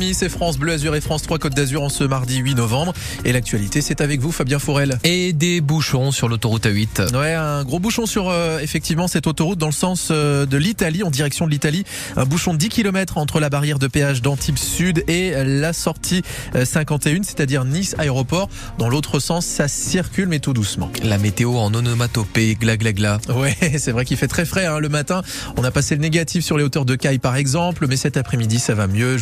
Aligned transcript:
6h30, 0.00 0.14
c'est 0.14 0.28
France 0.28 0.58
Bleu 0.58 0.72
Azur 0.72 0.94
et 0.94 1.00
France 1.00 1.22
3 1.22 1.38
Côte 1.38 1.54
d'Azur 1.54 1.82
en 1.82 1.88
ce 1.88 2.04
mardi 2.04 2.38
8 2.38 2.54
novembre. 2.54 2.92
Et 3.24 3.32
l'actualité, 3.32 3.80
c'est 3.80 4.00
avec 4.00 4.20
vous, 4.20 4.32
Fabien 4.32 4.58
Fourel. 4.58 4.98
Et 5.04 5.32
des 5.32 5.60
bouchons 5.60 6.10
sur 6.10 6.28
l'autoroute 6.28 6.66
A8. 6.66 7.16
Ouais, 7.16 7.34
un 7.34 7.64
gros 7.64 7.78
bouchon 7.78 8.06
sur 8.06 8.28
euh, 8.28 8.58
effectivement 8.60 9.08
cette 9.08 9.26
autoroute 9.26 9.58
dans 9.58 9.66
le 9.66 9.72
sens 9.72 10.08
euh, 10.10 10.46
de 10.46 10.56
l'Italie, 10.56 11.02
en 11.02 11.10
direction 11.10 11.46
de 11.46 11.50
l'Italie. 11.50 11.84
Un 12.16 12.24
bouchon 12.24 12.52
de 12.54 12.58
10 12.58 12.68
km 12.68 13.18
entre 13.18 13.40
la 13.40 13.50
barrière 13.50 13.78
de 13.78 13.86
péage 13.86 14.22
d'Antibes 14.22 14.58
Sud 14.58 15.04
et 15.08 15.32
la 15.44 15.72
sortie 15.72 16.22
51, 16.62 17.14
euh, 17.14 17.18
c'est-à-dire 17.22 17.64
Nice 17.64 17.94
Aéroport. 17.98 18.48
Dans 18.78 18.88
l'autre 18.88 19.18
sens, 19.18 19.44
ça 19.44 19.68
circule, 19.68 20.28
mais 20.28 20.38
tout 20.38 20.52
doucement. 20.52 20.90
La 21.02 21.18
météo 21.18 21.56
en 21.56 21.72
onomatopée, 21.74 22.56
gla 22.58 22.76
gla 22.76 22.92
gla. 22.92 23.20
Ouais, 23.34 23.56
c'est 23.78 23.92
vrai 23.92 24.04
qu'il 24.04 24.16
fait 24.16 24.28
très 24.28 24.44
frais 24.44 24.66
hein, 24.66 24.78
le 24.78 24.88
matin. 24.88 25.22
On 25.56 25.64
a 25.64 25.70
passé 25.70 25.94
le 25.94 26.00
négatif 26.00 26.44
sur 26.44 26.56
les 26.56 26.64
hauteurs 26.64 26.84
de 26.84 26.94
Caille 26.94 27.18
par 27.18 27.36
exemple, 27.36 27.86
mais 27.88 27.96
cet 27.96 28.16
après-midi 28.16 28.58
ça 28.58 28.74
va 28.74 28.86
mieux 28.86 29.18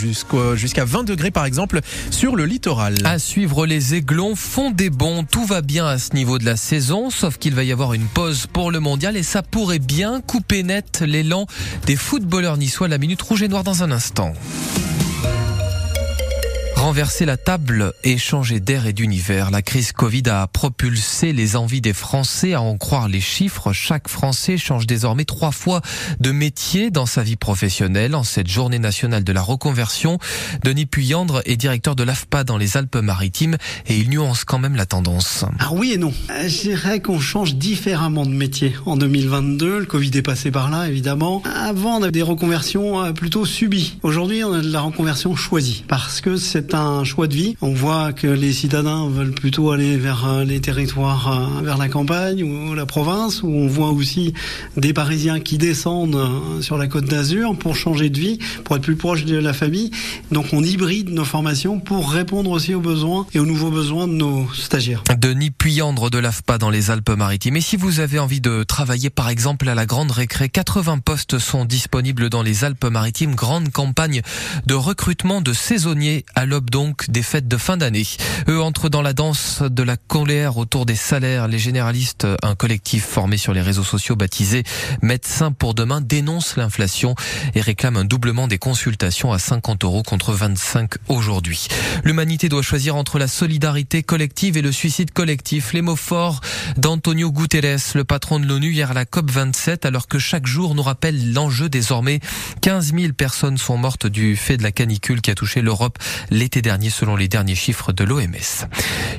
jusqu'à 0.69 0.85
20 0.85 1.05
degrés 1.05 1.31
par 1.31 1.47
exemple 1.47 1.81
sur 2.11 2.37
le 2.37 2.45
littoral. 2.45 2.95
À 3.05 3.19
suivre 3.19 3.65
les 3.65 3.95
aiglons 3.95 4.37
font 4.37 4.71
des 4.71 4.91
bons, 4.91 5.25
tout 5.25 5.47
va 5.47 5.63
bien 5.63 5.87
à 5.87 5.99
ce 5.99 6.15
niveau 6.15 6.39
de 6.39 6.45
la 6.45 6.57
saison, 6.57 7.09
sauf 7.09 7.39
qu'il 7.39 7.55
va 7.55 7.65
y 7.65 7.73
avoir 7.73 7.95
une 7.95 8.05
pause 8.05 8.47
pour 8.47 8.71
le 8.71 8.79
mondial 8.79 9.17
et 9.17 9.23
ça 9.23 9.43
pourrait 9.43 9.79
bien 9.79 10.21
couper 10.21 10.63
net 10.63 11.03
l'élan 11.07 11.47
des 11.87 11.97
footballeurs 11.97 12.59
niçois. 12.59 12.87
La 12.87 12.99
minute 12.99 13.23
rouge 13.23 13.43
et 13.43 13.49
noire 13.49 13.65
dans 13.65 13.83
un 13.83 13.91
instant. 13.91 14.35
Renverser 16.79 17.27
la 17.27 17.37
table 17.37 17.93
et 18.05 18.19
changer 18.19 18.61
d'air 18.61 18.87
et 18.87 18.93
d'univers. 18.93 19.51
La 19.51 19.63
crise 19.63 19.91
Covid 19.91 20.23
a 20.29 20.47
propulsé 20.47 21.33
les 21.33 21.57
envies 21.57 21.81
des 21.81 21.93
Français 21.93 22.55
à 22.55 22.63
en 22.63 22.77
croire 22.79 23.09
les 23.09 23.21
chiffres. 23.21 23.73
Chaque 23.73 24.07
Français 24.07 24.57
change 24.57 24.87
désormais 24.87 25.25
trois 25.25 25.51
fois 25.51 25.83
de 26.21 26.31
métier 26.31 26.93
dans 26.93 27.05
sa 27.05 27.25
vie 27.25 27.35
professionnelle. 27.35 28.15
En 28.15 28.23
cette 28.23 28.47
journée 28.47 28.79
nationale 28.79 29.25
de 29.25 29.33
la 29.33 29.43
reconversion, 29.43 30.19
Denis 30.63 30.87
Puyandre 30.87 31.43
est 31.47 31.57
directeur 31.57 31.97
de 31.97 32.05
l'AFPA 32.05 32.45
dans 32.45 32.57
les 32.57 32.77
Alpes-Maritimes 32.77 33.57
et 33.89 33.99
il 33.99 34.09
nuance 34.09 34.45
quand 34.45 34.61
même 34.61 34.77
la 34.77 34.87
tendance. 34.87 35.45
Ah 35.59 35.71
oui 35.73 35.95
et 35.95 35.99
non. 35.99 36.13
Je 36.29 36.61
dirais 36.61 37.01
qu'on 37.01 37.19
change 37.19 37.57
différemment 37.57 38.25
de 38.25 38.31
métier 38.31 38.73
en 38.87 38.97
2022. 38.97 39.81
Le 39.81 39.85
Covid 39.85 40.13
est 40.15 40.23
passé 40.23 40.53
par 40.53 40.71
là, 40.71 40.89
évidemment. 40.89 41.43
Avant, 41.45 41.99
on 41.99 42.03
avait 42.05 42.13
des 42.13 42.23
reconversions 42.23 43.03
euh, 43.03 43.13
plutôt 43.13 43.45
subies. 43.45 43.99
Aujourd'hui, 44.05 44.45
on 44.45 44.53
a 44.53 44.61
de 44.61 44.71
la 44.71 44.81
reconversion 44.81 45.35
choisie 45.35 45.85
parce 45.89 46.21
que 46.21 46.37
c'est 46.69 46.77
un 46.77 47.05
choix 47.05 47.27
de 47.27 47.35
vie. 47.35 47.57
On 47.63 47.73
voit 47.73 48.13
que 48.13 48.27
les 48.27 48.53
citadins 48.53 49.09
veulent 49.09 49.33
plutôt 49.33 49.71
aller 49.71 49.97
vers 49.97 50.27
euh, 50.27 50.45
les 50.45 50.61
territoires, 50.61 51.33
euh, 51.33 51.63
vers 51.63 51.79
la 51.79 51.89
campagne 51.89 52.43
ou 52.43 52.75
la 52.75 52.85
province, 52.85 53.43
où 53.43 53.49
on 53.49 53.67
voit 53.67 53.91
aussi 53.91 54.35
des 54.77 54.93
Parisiens 54.93 55.41
qui 55.41 55.57
descendent 55.57 56.17
euh, 56.17 56.61
sur 56.61 56.77
la 56.77 56.87
côte 56.87 57.07
d'Azur 57.07 57.57
pour 57.57 57.75
changer 57.75 58.11
de 58.11 58.19
vie, 58.19 58.39
pour 58.65 58.77
être 58.77 58.83
plus 58.83 58.97
proche 58.97 59.25
de 59.25 59.37
la 59.37 59.53
famille. 59.53 59.91
Donc 60.31 60.47
on 60.53 60.63
hybride 60.63 61.09
nos 61.09 61.25
formations 61.25 61.81
pour 61.81 62.11
répondre 62.11 62.51
aussi 62.51 62.75
aux 62.75 62.81
besoins 62.81 63.27
et 63.33 63.39
aux 63.39 63.47
nouveaux 63.47 63.71
besoins 63.71 64.07
de 64.07 64.13
nos 64.13 64.47
stagiaires. 64.53 65.03
Denis 65.17 65.51
Puyandre 65.51 66.11
de 66.11 66.19
l'AFPA 66.19 66.59
dans 66.59 66.71
les 66.71 66.91
Alpes-Maritimes. 66.91 67.57
Et 67.57 67.63
si 67.63 67.77
vous 67.77 68.01
avez 68.01 68.19
envie 68.19 68.41
de 68.41 68.63
travailler 68.63 69.11
par 69.11 69.31
exemple 69.31 69.69
à 69.69 69.75
la 69.75 69.87
Grande 69.87 70.11
Récré, 70.11 70.51
80 70.51 70.99
postes 70.99 71.39
sont 71.39 71.65
disponibles 71.65 72.29
dans 72.29 72.43
les 72.43 72.65
Alpes-Maritimes. 72.65 73.35
Grande 73.35 73.71
campagne 73.71 74.21
de 74.67 74.75
recrutement 74.75 75.41
de 75.41 75.55
saisonniers 75.55 76.27
à 76.35 76.45
donc 76.67 77.11
des 77.11 77.23
fêtes 77.23 77.49
de 77.49 77.57
fin 77.57 77.77
d'année. 77.77 78.07
Eux 78.49 78.61
entrent 78.61 78.89
dans 78.89 79.03
la 79.03 79.13
danse 79.13 79.63
de 79.63 79.83
la 79.83 79.97
colère 79.97 80.57
autour 80.57 80.87
des 80.87 80.97
salaires. 80.97 81.49
Les 81.49 81.59
généralistes, 81.59 82.27
un 82.43 82.55
collectif 82.55 83.05
formé 83.05 83.37
sur 83.37 83.53
les 83.53 83.61
réseaux 83.61 83.85
sociaux 83.85 84.17
baptisé 84.17 84.65
Médecins 85.03 85.53
pour 85.53 85.75
demain, 85.75 86.01
dénoncent 86.01 86.57
l'inflation 86.57 87.15
et 87.55 87.61
réclament 87.61 87.99
un 87.99 88.05
doublement 88.05 88.49
des 88.49 88.59
consultations 88.59 89.33
à 89.33 89.39
50 89.39 89.85
euros 89.85 90.03
contre 90.03 90.33
25 90.33 90.93
aujourd'hui. 91.09 91.69
L'humanité 92.05 92.49
doit 92.49 92.63
choisir 92.63 92.97
entre 92.97 93.19
la 93.19 93.29
solidarité 93.29 94.03
collective 94.03 94.57
et 94.57 94.63
le 94.63 94.73
suicide 94.73 95.13
collectif. 95.13 95.73
Les 95.73 95.83
mots 95.83 95.97
forts 95.97 96.41
d'Antonio 96.77 97.31
Guterres, 97.33 97.79
le 97.95 98.05
patron 98.05 98.41
de 98.41 98.47
l'ONU 98.47 98.73
hier 98.73 98.91
à 98.91 98.95
la 98.95 99.05
COP 99.05 99.31
27, 99.31 99.87
alors 99.87 100.09
que 100.09 100.19
chaque 100.19 100.47
jour 100.47 100.75
nous 100.75 100.83
rappelle 100.83 101.33
l'enjeu 101.33 101.69
désormais. 101.69 102.21
15 102.61 102.95
000 102.95 103.13
personnes 103.13 103.59
sont 103.59 103.77
mortes 103.77 104.07
du 104.07 104.37
fait 104.37 104.57
de 104.57 104.63
la 104.63 104.73
canicule 104.73 105.21
qui 105.21 105.31
a 105.31 105.35
touché 105.35 105.61
l'Europe 105.61 105.99
dernier 106.57 106.91
selon 106.91 107.17
les 107.17 107.29
derniers 107.29 107.55
chiffres 107.55 107.93
de 107.93 108.05
l'OMS. 108.05 108.67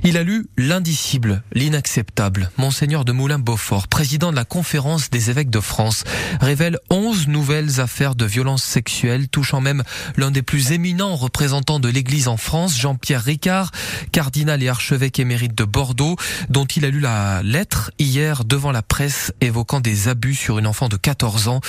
Il 0.04 0.18
a 0.18 0.24
lu 0.24 0.48
l'indicible, 0.58 1.44
l'inacceptable. 1.54 2.52
Monseigneur 2.58 3.06
de 3.06 3.12
Moulin-Beaufort, 3.12 3.88
président 3.88 4.32
de 4.32 4.36
la 4.36 4.46
conférence 4.46 5.10
des 5.10 5.30
évêques 5.30 5.50
de 5.50 5.60
France, 5.60 6.04
révèle 6.42 6.78
11 6.90 7.28
nouvelles 7.28 7.80
affaires 7.80 8.16
de 8.16 8.26
violences 8.26 8.64
sexuelles 8.64 9.28
touchant 9.30 9.62
même 9.62 9.84
l'un 10.18 10.32
des 10.32 10.42
plus 10.42 10.72
éminents 10.72 11.16
représentants 11.16 11.80
de 11.80 11.90
l'église 11.90 12.28
en 12.28 12.38
France, 12.38 12.78
Jean-Pierre 12.78 13.24
Ricard, 13.24 13.72
cardinal 14.12 14.64
et 14.64 14.70
archevêque 14.70 15.20
émérite 15.20 15.56
de 15.56 15.64
Bordeaux, 15.64 16.16
dont 16.50 16.66
il 16.66 16.86
a 16.86 16.90
lu 16.90 17.00
la 17.00 17.42
lettre 17.44 17.92
hier 18.00 18.44
devant 18.46 18.72
la 18.72 18.82
presse 18.82 19.32
évoquant 19.42 19.80
des 19.80 20.08
abus 20.08 20.36
sur 20.36 20.60
une 20.60 20.68
enfant 20.68 20.90
de 20.90 20.98
14 20.98 21.48
ans, 21.48 21.62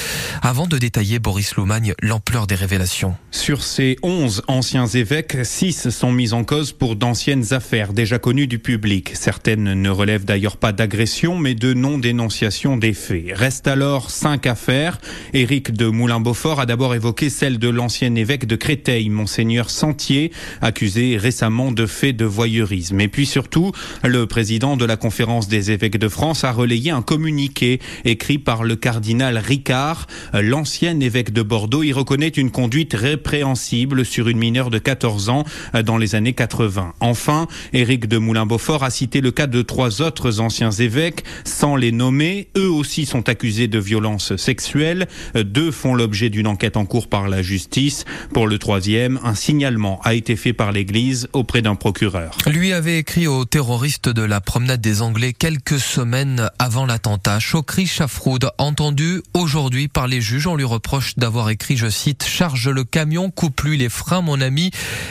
avant 0.42 0.66
de 0.66 0.78
détailler 0.78 1.19
Boris 1.19 1.54
Loumagne 1.56 1.94
l'ampleur 2.00 2.47
des 2.47 2.54
révélations. 2.54 3.16
Sur 3.31 3.62
ces 3.62 3.97
11 4.03 4.42
anciens 4.48 4.87
évêques, 4.87 5.38
six 5.50 5.90
sont 5.90 6.12
mis 6.12 6.32
en 6.32 6.44
cause 6.44 6.70
pour 6.72 6.94
d'anciennes 6.94 7.52
affaires 7.52 7.92
déjà 7.92 8.20
connues 8.20 8.46
du 8.46 8.60
public. 8.60 9.10
Certaines 9.14 9.74
ne 9.74 9.90
relèvent 9.90 10.24
d'ailleurs 10.24 10.56
pas 10.56 10.70
d'agression, 10.70 11.36
mais 11.36 11.54
de 11.54 11.74
non-dénonciation 11.74 12.76
des 12.76 12.92
faits. 12.92 13.32
Reste 13.34 13.66
alors 13.66 14.10
cinq 14.10 14.46
affaires. 14.46 14.98
Éric 15.34 15.72
de 15.72 15.88
Moulin-Beaufort 15.88 16.60
a 16.60 16.66
d'abord 16.66 16.94
évoqué 16.94 17.30
celle 17.30 17.58
de 17.58 17.68
l'ancien 17.68 18.14
évêque 18.14 18.46
de 18.46 18.54
Créteil, 18.54 19.08
Monseigneur 19.10 19.70
Sentier, 19.70 20.30
accusé 20.62 21.16
récemment 21.16 21.72
de 21.72 21.84
faits 21.84 22.16
de 22.16 22.24
voyeurisme. 22.24 23.00
Et 23.00 23.08
puis 23.08 23.26
surtout, 23.26 23.72
le 24.04 24.26
président 24.26 24.76
de 24.76 24.84
la 24.84 24.96
conférence 24.96 25.48
des 25.48 25.72
évêques 25.72 25.98
de 25.98 26.08
France 26.08 26.44
a 26.44 26.52
relayé 26.52 26.92
un 26.92 27.02
communiqué 27.02 27.80
écrit 28.04 28.38
par 28.38 28.62
le 28.62 28.76
cardinal 28.76 29.36
Ricard. 29.36 30.06
L'ancien 30.32 31.00
évêque 31.00 31.32
de 31.32 31.42
Bordeaux 31.42 31.82
y 31.82 31.92
reconnaît 31.92 32.28
une 32.28 32.52
conduite 32.52 32.94
répréhensible 32.94 34.04
sur 34.04 34.28
une 34.28 34.38
mineure 34.38 34.70
de 34.70 34.78
14 34.78 35.28
ans 35.28 35.39
euh, 35.74 35.82
dans 35.82 35.98
les 35.98 36.14
années 36.14 36.32
80. 36.32 36.94
Enfin, 37.00 37.46
Éric 37.72 38.06
de 38.08 38.18
Moulin-Beaufort 38.18 38.84
a 38.84 38.90
cité 38.90 39.20
le 39.20 39.30
cas 39.30 39.46
de 39.46 39.62
trois 39.62 40.02
autres 40.02 40.40
anciens 40.40 40.70
évêques 40.70 41.24
sans 41.44 41.76
les 41.76 41.92
nommer. 41.92 42.48
Eux 42.56 42.70
aussi 42.70 43.06
sont 43.06 43.28
accusés 43.28 43.68
de 43.68 43.78
violences 43.78 44.36
sexuelles. 44.36 45.08
Euh, 45.36 45.44
deux 45.44 45.70
font 45.70 45.94
l'objet 45.94 46.30
d'une 46.30 46.46
enquête 46.46 46.76
en 46.76 46.84
cours 46.84 47.08
par 47.08 47.28
la 47.28 47.42
justice. 47.42 48.04
Pour 48.32 48.46
le 48.46 48.58
troisième, 48.58 49.18
un 49.24 49.34
signalement 49.34 50.00
a 50.04 50.14
été 50.14 50.36
fait 50.36 50.52
par 50.52 50.72
l'Église 50.72 51.28
auprès 51.32 51.62
d'un 51.62 51.74
procureur. 51.74 52.36
Lui 52.46 52.72
avait 52.72 52.98
écrit 52.98 53.26
aux 53.26 53.44
terroristes 53.44 54.08
de 54.08 54.22
la 54.22 54.40
promenade 54.40 54.80
des 54.80 55.02
Anglais 55.02 55.32
quelques 55.32 55.78
semaines 55.78 56.50
avant 56.58 56.86
l'attentat. 56.86 57.40
Chokri 57.40 57.86
Chafroud, 57.86 58.50
entendu 58.58 59.22
aujourd'hui 59.34 59.88
par 59.88 60.06
les 60.06 60.20
juges, 60.20 60.46
on 60.46 60.56
lui 60.56 60.64
reproche 60.64 61.16
d'avoir 61.16 61.50
écrit, 61.50 61.76
je 61.76 61.88
cite, 61.88 62.24
charge 62.24 62.68
le 62.68 62.84
camion, 62.84 63.30
coupe-lui 63.30 63.76
les 63.76 63.88
freins, 63.88 64.20
mon 64.20 64.40
ami. 64.40 64.70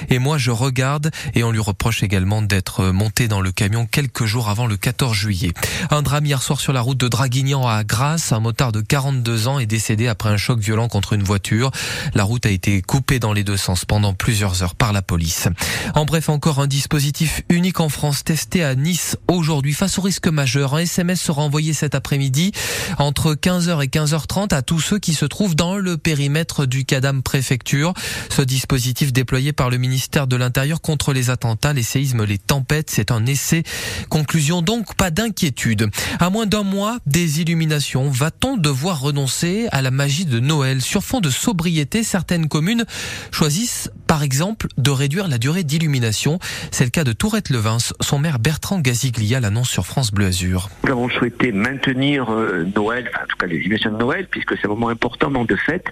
Et 0.09 0.18
moi, 0.19 0.37
je 0.37 0.51
regarde 0.51 1.11
et 1.33 1.43
on 1.43 1.51
lui 1.51 1.59
reproche 1.59 2.03
également 2.03 2.41
d'être 2.41 2.85
monté 2.87 3.27
dans 3.27 3.41
le 3.41 3.51
camion 3.51 3.85
quelques 3.85 4.25
jours 4.25 4.49
avant 4.49 4.67
le 4.67 4.77
14 4.77 5.15
juillet. 5.15 5.53
Un 5.89 6.01
drame 6.01 6.25
hier 6.25 6.41
soir 6.41 6.59
sur 6.59 6.73
la 6.73 6.81
route 6.81 6.97
de 6.97 7.07
Draguignan 7.07 7.67
à 7.67 7.83
Grasse. 7.83 8.31
Un 8.31 8.39
motard 8.39 8.71
de 8.71 8.81
42 8.81 9.47
ans 9.47 9.59
est 9.59 9.65
décédé 9.65 10.07
après 10.07 10.29
un 10.29 10.37
choc 10.37 10.59
violent 10.59 10.87
contre 10.87 11.13
une 11.13 11.23
voiture. 11.23 11.71
La 12.13 12.23
route 12.23 12.45
a 12.45 12.49
été 12.49 12.81
coupée 12.81 13.19
dans 13.19 13.33
les 13.33 13.43
deux 13.43 13.57
sens 13.57 13.85
pendant 13.85 14.13
plusieurs 14.13 14.61
heures 14.61 14.75
par 14.75 14.93
la 14.93 15.01
police. 15.01 15.47
En 15.95 16.05
bref, 16.05 16.29
encore 16.29 16.59
un 16.59 16.67
dispositif 16.67 17.41
unique 17.49 17.79
en 17.79 17.89
France 17.89 18.23
testé 18.23 18.63
à 18.63 18.75
Nice 18.75 19.17
aujourd'hui 19.27 19.73
face 19.73 19.97
au 19.97 20.01
risque 20.01 20.27
majeur. 20.27 20.75
Un 20.75 20.79
SMS 20.79 21.21
sera 21.21 21.41
envoyé 21.41 21.73
cet 21.73 21.95
après-midi 21.95 22.51
entre 22.97 23.33
15h 23.33 23.83
et 23.83 23.87
15h30 23.87 24.53
à 24.53 24.61
tous 24.61 24.79
ceux 24.79 24.99
qui 24.99 25.13
se 25.13 25.25
trouvent 25.25 25.55
dans 25.55 25.77
le 25.77 25.97
périmètre 25.97 26.65
du 26.65 26.85
Cadam 26.85 27.23
préfecture. 27.23 27.93
Ce 28.29 28.41
dispositif 28.41 29.13
déployé 29.13 29.53
par 29.53 29.69
le 29.69 29.77
ministère 29.77 30.08
de 30.11 30.35
l'Intérieur 30.35 30.81
contre 30.81 31.13
les 31.13 31.29
attentats, 31.29 31.73
les 31.73 31.83
séismes, 31.83 32.23
les 32.23 32.37
tempêtes. 32.37 32.89
C'est 32.89 33.11
un 33.11 33.25
essai. 33.25 33.63
Conclusion 34.09 34.61
donc, 34.61 34.95
pas 34.95 35.11
d'inquiétude. 35.11 35.89
À 36.19 36.29
moins 36.29 36.47
d'un 36.47 36.63
mois 36.63 36.97
des 37.05 37.41
illuminations, 37.41 38.09
va-t-on 38.09 38.57
devoir 38.57 39.01
renoncer 39.01 39.67
à 39.71 39.81
la 39.81 39.91
magie 39.91 40.25
de 40.25 40.39
Noël? 40.39 40.81
Sur 40.81 41.03
fond 41.03 41.21
de 41.21 41.29
sobriété, 41.29 42.03
certaines 42.03 42.47
communes 42.47 42.85
choisissent 43.31 43.89
par 44.09 44.23
exemple 44.23 44.65
de 44.79 44.89
réduire 44.89 45.27
la 45.27 45.37
durée 45.37 45.63
d'illumination. 45.63 46.39
C'est 46.71 46.83
le 46.83 46.89
cas 46.89 47.03
de 47.03 47.13
Tourette-Levins. 47.13 47.77
Son 48.01 48.17
maire 48.17 48.39
Bertrand 48.39 48.79
Gaziglia 48.79 49.39
l'annonce 49.39 49.69
sur 49.69 49.85
France 49.85 50.11
Bleu 50.11 50.25
Azur. 50.25 50.69
Nous 50.83 50.91
avons 50.91 51.09
souhaité 51.09 51.51
maintenir 51.51 52.33
euh, 52.33 52.65
Noël, 52.75 53.07
enfin, 53.13 53.25
en 53.25 53.27
tout 53.27 53.37
cas 53.37 53.45
les 53.45 53.59
de 53.59 53.89
Noël, 53.89 54.27
puisque 54.27 54.57
c'est 54.57 54.65
un 54.65 54.69
moment 54.69 54.89
important, 54.89 55.29
moment 55.29 55.45
de 55.45 55.55
fête. 55.55 55.85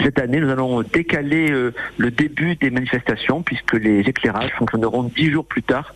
Cette 0.00 0.20
année, 0.20 0.38
nous 0.38 0.50
allons 0.50 0.82
décaler 0.82 1.50
euh, 1.50 1.74
le 1.98 2.12
début 2.12 2.54
des 2.54 2.70
manifestations, 2.70 3.42
puisque 3.42 3.72
les 3.72 4.02
éclairages 4.02 4.52
fonctionneront 4.56 5.10
dix 5.16 5.32
jours 5.32 5.44
plus 5.44 5.64
tard 5.64 5.94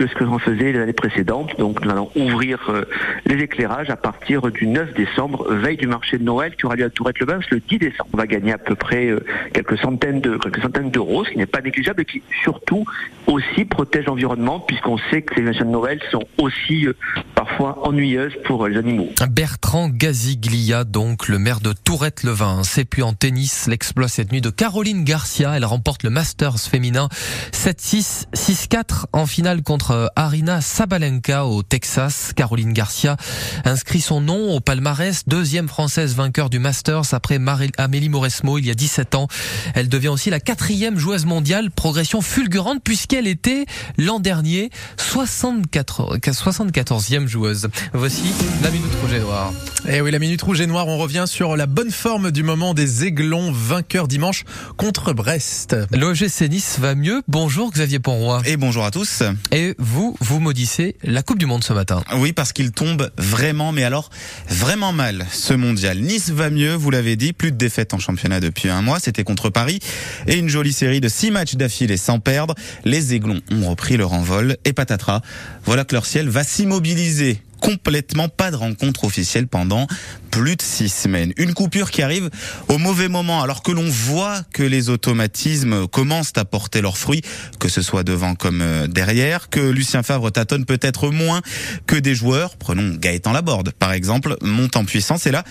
que 0.00 0.06
ce 0.06 0.14
que 0.14 0.24
l'on 0.24 0.38
faisait 0.38 0.72
les 0.72 0.78
années 0.78 0.94
précédentes. 0.94 1.50
Donc 1.58 1.84
nous 1.84 1.90
allons 1.90 2.10
ouvrir 2.16 2.58
euh, 2.70 2.86
les 3.26 3.36
éclairages 3.36 3.90
à 3.90 3.96
partir 3.96 4.50
du 4.50 4.66
9 4.66 4.94
décembre, 4.94 5.52
veille 5.52 5.76
du 5.76 5.86
marché 5.86 6.16
de 6.16 6.24
Noël 6.24 6.56
qui 6.56 6.64
aura 6.64 6.74
lieu 6.74 6.86
à 6.86 6.90
Tourette-le-Bain 6.90 7.40
le 7.50 7.60
10 7.60 7.78
décembre. 7.78 8.08
On 8.14 8.16
va 8.16 8.26
gagner 8.26 8.52
à 8.52 8.58
peu 8.58 8.74
près 8.74 9.08
euh, 9.08 9.20
quelques 9.52 9.78
centaines 9.78 10.22
de 10.22 10.38
quelques 10.38 10.62
centaines 10.62 10.90
d'euros, 10.90 11.26
ce 11.26 11.30
qui 11.32 11.36
n'est 11.36 11.44
pas 11.44 11.60
négligeable 11.60 12.00
et 12.00 12.04
qui 12.06 12.22
surtout 12.42 12.86
aussi 13.26 13.66
protège 13.66 14.06
l'environnement 14.06 14.60
puisqu'on 14.60 14.96
sait 15.10 15.20
que 15.20 15.34
ces 15.34 15.42
événements 15.42 15.66
de 15.66 15.70
Noël 15.70 16.00
sont 16.10 16.24
aussi 16.38 16.86
euh, 16.86 16.94
parfois 17.34 17.86
ennuyeuses 17.86 18.32
pour 18.44 18.66
les 18.68 18.78
animaux. 18.78 19.10
Bertrand 19.28 19.90
Gaziglia, 19.90 20.84
donc 20.84 21.28
le 21.28 21.38
maire 21.38 21.60
de 21.60 21.74
Tourette-le-Vin. 21.74 22.62
C'est 22.64 22.86
puis 22.86 23.02
en 23.02 23.12
tennis, 23.12 23.66
l'exploit 23.66 24.08
cette 24.08 24.32
nuit 24.32 24.40
de 24.40 24.48
Caroline 24.48 25.04
Garcia. 25.04 25.54
Elle 25.54 25.66
remporte 25.66 26.04
le 26.04 26.10
Masters 26.10 26.58
féminin 26.58 27.10
7-6, 27.52 28.28
6-4 28.34 29.04
en 29.12 29.26
finale 29.26 29.62
contre 29.62 29.89
Arina 30.16 30.60
Sabalenka 30.60 31.46
au 31.46 31.62
Texas. 31.62 32.32
Caroline 32.34 32.72
Garcia 32.72 33.16
inscrit 33.64 34.00
son 34.00 34.20
nom 34.20 34.54
au 34.54 34.60
palmarès, 34.60 35.22
deuxième 35.26 35.68
française 35.68 36.14
vainqueur 36.14 36.50
du 36.50 36.58
Masters 36.58 37.12
après 37.12 37.38
Amélie 37.78 38.08
Mauresmo 38.08 38.58
il 38.58 38.66
y 38.66 38.70
a 38.70 38.74
17 38.74 39.14
ans. 39.14 39.28
Elle 39.74 39.88
devient 39.88 40.08
aussi 40.08 40.30
la 40.30 40.40
quatrième 40.40 40.98
joueuse 40.98 41.26
mondiale, 41.26 41.70
progression 41.70 42.20
fulgurante 42.20 42.82
puisqu'elle 42.82 43.26
était 43.26 43.66
l'an 43.98 44.20
dernier 44.20 44.70
74, 44.96 46.18
74e 46.18 47.26
joueuse. 47.26 47.68
Voici 47.92 48.32
la 48.62 48.70
minute 48.70 48.92
rouge 49.02 49.12
et 49.12 49.20
noire. 49.20 49.52
Et 49.88 49.96
eh 49.96 50.00
oui, 50.00 50.10
la 50.10 50.18
minute 50.18 50.42
rouge 50.42 50.60
et 50.60 50.66
noire, 50.66 50.86
on 50.88 50.98
revient 50.98 51.24
sur 51.26 51.56
la 51.56 51.66
bonne 51.66 51.90
forme 51.90 52.30
du 52.30 52.42
moment 52.42 52.74
des 52.74 53.04
Aiglons 53.04 53.50
vainqueurs 53.50 54.08
dimanche 54.08 54.44
contre 54.76 55.12
Brest. 55.12 55.76
L'OGC 55.92 56.48
Nice 56.50 56.78
va 56.78 56.94
mieux. 56.94 57.22
Bonjour 57.28 57.70
Xavier 57.70 57.98
Ponroy. 57.98 58.42
Et 58.44 58.56
bonjour 58.56 58.84
à 58.84 58.90
tous. 58.90 59.22
Et 59.52 59.74
vous, 59.80 60.16
vous 60.20 60.38
maudissez 60.38 60.94
la 61.02 61.22
Coupe 61.22 61.38
du 61.38 61.46
Monde 61.46 61.64
ce 61.64 61.72
matin. 61.72 62.04
Oui, 62.16 62.32
parce 62.32 62.52
qu'il 62.52 62.70
tombe 62.70 63.10
vraiment, 63.16 63.72
mais 63.72 63.82
alors 63.82 64.10
vraiment 64.48 64.92
mal 64.92 65.26
ce 65.32 65.54
mondial. 65.54 65.98
Nice 65.98 66.30
va 66.30 66.50
mieux, 66.50 66.74
vous 66.74 66.90
l'avez 66.90 67.16
dit, 67.16 67.32
plus 67.32 67.50
de 67.50 67.56
défaites 67.56 67.94
en 67.94 67.98
championnat 67.98 68.40
depuis 68.40 68.68
un 68.68 68.82
mois, 68.82 69.00
c'était 69.00 69.24
contre 69.24 69.48
Paris, 69.48 69.80
et 70.26 70.36
une 70.36 70.48
jolie 70.48 70.72
série 70.72 71.00
de 71.00 71.08
six 71.08 71.30
matchs 71.30 71.54
d'affilée 71.54 71.96
sans 71.96 72.20
perdre. 72.20 72.54
Les 72.84 73.14
Aiglons 73.14 73.40
ont 73.50 73.70
repris 73.70 73.96
leur 73.96 74.12
envol, 74.12 74.56
et 74.64 74.72
patatras, 74.72 75.22
voilà 75.64 75.84
que 75.84 75.94
leur 75.94 76.06
ciel 76.06 76.28
va 76.28 76.44
s'immobiliser 76.44 77.40
complètement 77.60 78.28
pas 78.28 78.50
de 78.50 78.56
rencontre 78.56 79.04
officielle 79.04 79.46
pendant 79.46 79.86
plus 80.30 80.56
de 80.56 80.62
six 80.62 80.88
semaines. 80.88 81.32
Une 81.36 81.54
coupure 81.54 81.90
qui 81.90 82.02
arrive 82.02 82.30
au 82.68 82.78
mauvais 82.78 83.08
moment 83.08 83.42
alors 83.42 83.62
que 83.62 83.72
l'on 83.72 83.88
voit 83.88 84.42
que 84.52 84.62
les 84.62 84.88
automatismes 84.88 85.86
commencent 85.88 86.32
à 86.36 86.44
porter 86.44 86.80
leurs 86.80 86.98
fruits, 86.98 87.22
que 87.58 87.68
ce 87.68 87.82
soit 87.82 88.04
devant 88.04 88.34
comme 88.34 88.62
euh, 88.62 88.86
derrière, 88.86 89.48
que 89.48 89.60
Lucien 89.60 90.02
Favre 90.02 90.30
tâtonne 90.30 90.64
peut-être 90.64 91.10
moins 91.10 91.40
que 91.86 91.96
des 91.96 92.14
joueurs, 92.14 92.56
prenons 92.56 92.94
Gaëtan 92.94 93.32
Laborde 93.32 93.72
par 93.72 93.92
exemple, 93.92 94.36
monte 94.42 94.76
en 94.76 94.84
puissance 94.84 95.26
et 95.26 95.30
là 95.30 95.44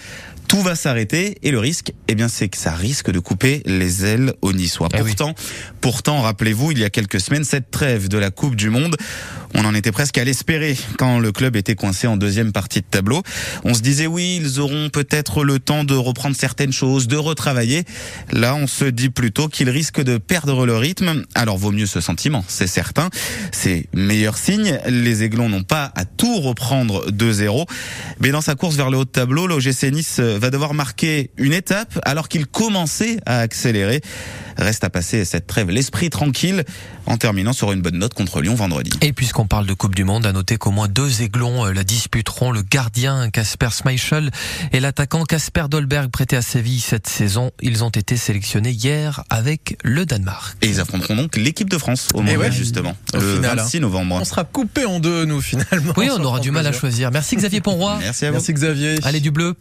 tout 0.49 0.61
va 0.63 0.75
s'arrêter 0.75 1.37
et 1.43 1.51
le 1.51 1.59
risque, 1.59 1.93
eh 2.07 2.15
bien, 2.15 2.27
c'est 2.27 2.49
que 2.49 2.57
ça 2.57 2.71
risque 2.71 3.11
de 3.11 3.19
couper 3.19 3.61
les 3.67 4.03
ailes 4.03 4.33
aux 4.41 4.51
Niçois. 4.51 4.89
Eh 4.95 4.97
pourtant, 4.97 5.35
pourtant, 5.79 6.21
rappelez-vous, 6.21 6.71
il 6.71 6.79
y 6.79 6.83
a 6.83 6.89
quelques 6.89 7.21
semaines, 7.21 7.43
cette 7.43 7.69
trêve 7.69 8.09
de 8.09 8.17
la 8.17 8.31
Coupe 8.31 8.55
du 8.55 8.71
Monde, 8.71 8.97
on 9.53 9.63
en 9.63 9.75
était 9.75 9.91
presque 9.91 10.17
à 10.17 10.23
l'espérer 10.23 10.75
quand 10.97 11.19
le 11.19 11.31
club 11.31 11.55
était 11.55 11.75
coincé 11.75 11.98
en 12.07 12.17
deuxième 12.17 12.51
partie 12.51 12.81
de 12.81 12.85
tableau. 12.85 13.21
On 13.63 13.73
se 13.73 13.81
disait 13.81 14.07
oui, 14.07 14.39
ils 14.41 14.59
auront 14.59 14.89
peut-être 14.89 15.43
le 15.43 15.59
temps 15.59 15.83
de 15.83 15.95
reprendre 15.95 16.35
certaines 16.35 16.73
choses, 16.73 17.07
de 17.07 17.17
retravailler. 17.17 17.83
Là, 18.31 18.55
on 18.55 18.67
se 18.67 18.85
dit 18.85 19.09
plutôt 19.09 19.47
qu'ils 19.47 19.69
risquent 19.69 20.01
de 20.01 20.17
perdre 20.17 20.65
le 20.65 20.77
rythme. 20.77 21.23
Alors, 21.35 21.57
vaut 21.57 21.71
mieux 21.71 21.85
ce 21.85 22.01
sentiment, 22.01 22.43
c'est 22.47 22.67
certain. 22.67 23.09
C'est 23.51 23.87
meilleur 23.93 24.37
signe. 24.37 24.79
Les 24.87 25.23
Aiglons 25.23 25.49
n'ont 25.49 25.63
pas 25.63 25.91
à 25.95 26.05
tout 26.05 26.39
reprendre 26.39 27.11
de 27.11 27.31
zéro. 27.31 27.65
Mais 28.19 28.31
dans 28.31 28.41
sa 28.41 28.55
course 28.55 28.75
vers 28.75 28.89
le 28.89 28.97
haut 28.97 29.05
de 29.05 29.09
tableau, 29.09 29.47
l'OGC 29.47 29.91
Nice 29.91 30.19
va 30.19 30.49
devoir 30.49 30.73
marquer 30.73 31.31
une 31.37 31.53
étape 31.53 31.99
alors 32.03 32.27
qu'il 32.27 32.45
commençait 32.47 33.19
à 33.25 33.39
accélérer. 33.39 34.01
Reste 34.57 34.83
à 34.83 34.89
passer 34.89 35.23
cette 35.23 35.47
trêve 35.47 35.69
l'esprit 35.69 36.09
tranquille 36.09 36.65
en 37.05 37.17
terminant 37.17 37.53
sur 37.53 37.71
une 37.71 37.81
bonne 37.81 37.97
note 37.97 38.13
contre 38.13 38.41
Lyon 38.41 38.55
vendredi. 38.55 38.91
Et 39.01 39.13
puisqu'on 39.13 39.47
parle 39.47 39.65
de 39.65 39.73
Coupe 39.73 39.95
du 39.95 40.03
Monde, 40.03 40.25
à 40.25 40.33
noter 40.33 40.57
qu'au 40.57 40.71
moins 40.71 40.87
deux 40.87 41.21
aiglons 41.21 41.65
euh, 41.65 41.71
disputeront, 41.89 42.51
le 42.51 42.61
gardien 42.61 43.31
Casper 43.31 43.69
Schmeichel 43.71 44.29
et 44.71 44.79
l'attaquant 44.79 45.23
Casper 45.23 45.65
Dolberg 45.69 46.11
prêté 46.11 46.35
à 46.35 46.43
Séville 46.43 46.79
cette 46.79 47.07
saison. 47.07 47.49
Ils 47.61 47.83
ont 47.83 47.89
été 47.89 48.15
sélectionnés 48.15 48.69
hier 48.69 49.23
avec 49.31 49.75
le 49.83 50.05
Danemark. 50.05 50.55
Et 50.61 50.67
ils 50.67 50.79
affronteront 50.79 51.15
donc 51.15 51.35
l'équipe 51.35 51.69
de 51.69 51.77
France 51.79 52.09
au 52.13 52.21
Mondial 52.21 52.51
justement, 52.51 52.95
le 53.13 53.39
26 53.39 53.77
hein. 53.77 53.79
novembre. 53.81 54.19
On 54.21 54.25
sera 54.25 54.43
coupé 54.43 54.85
en 54.85 54.99
deux 54.99 55.25
nous 55.25 55.41
finalement. 55.41 55.93
Oui, 55.97 56.09
on 56.11 56.23
aura 56.23 56.39
du 56.39 56.51
mal 56.51 56.67
à 56.67 56.71
choisir. 56.71 57.09
Merci 57.09 57.35
Xavier 57.37 57.61
Ponroy. 57.61 57.97
Merci 57.99 58.25
à 58.25 58.29
vous. 58.29 58.35
Merci 58.35 58.53
Xavier. 58.53 58.99
Allez 59.03 59.19
du 59.19 59.31
bleu. 59.31 59.55